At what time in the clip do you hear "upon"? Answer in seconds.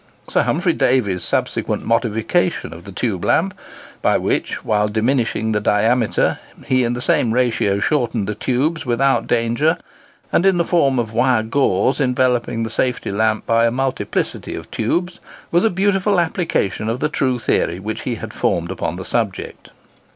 18.71-18.95